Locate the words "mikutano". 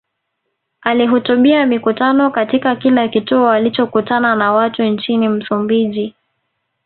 1.65-2.31